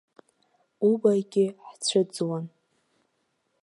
[0.89, 2.45] Убаҩгьы ҳцәыӡуан.